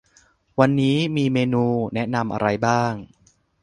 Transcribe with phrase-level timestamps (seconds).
[0.59, 1.65] วันนี้มีเมนู
[1.95, 2.93] แนะนำอะไรบ้าง